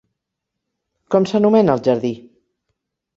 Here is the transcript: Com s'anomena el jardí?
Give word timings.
Com 1.15 1.27
s'anomena 1.31 1.75
el 1.77 1.83
jardí? 1.89 2.11